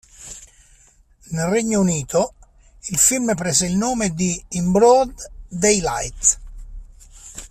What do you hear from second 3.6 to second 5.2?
il nome di "In Broad